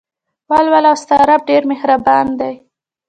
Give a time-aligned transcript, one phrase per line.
[0.49, 2.53] ولوله او ستا رب ډېر مهربان دى.